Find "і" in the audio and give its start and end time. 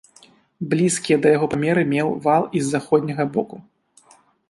2.59-2.65